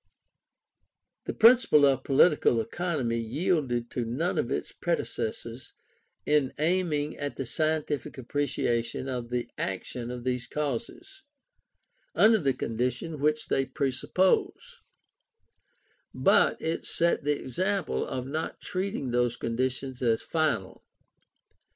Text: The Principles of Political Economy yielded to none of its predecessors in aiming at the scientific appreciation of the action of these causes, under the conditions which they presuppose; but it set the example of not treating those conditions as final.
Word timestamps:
The 1.25 1.33
Principles 1.35 1.85
of 1.85 2.03
Political 2.03 2.59
Economy 2.59 3.19
yielded 3.19 3.91
to 3.91 4.03
none 4.03 4.39
of 4.39 4.49
its 4.49 4.71
predecessors 4.71 5.73
in 6.25 6.53
aiming 6.57 7.17
at 7.19 7.35
the 7.35 7.45
scientific 7.45 8.17
appreciation 8.17 9.07
of 9.07 9.29
the 9.29 9.47
action 9.59 10.09
of 10.09 10.23
these 10.23 10.47
causes, 10.47 11.21
under 12.15 12.39
the 12.39 12.55
conditions 12.55 13.17
which 13.17 13.47
they 13.47 13.63
presuppose; 13.63 14.79
but 16.15 16.59
it 16.59 16.87
set 16.87 17.23
the 17.23 17.39
example 17.39 18.03
of 18.03 18.25
not 18.25 18.59
treating 18.59 19.11
those 19.11 19.35
conditions 19.35 20.01
as 20.01 20.23
final. 20.23 20.83